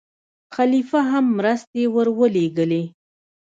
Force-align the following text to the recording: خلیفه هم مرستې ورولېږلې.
خلیفه 0.55 0.99
هم 1.11 1.25
مرستې 1.37 1.83
ورولېږلې. 1.95 2.83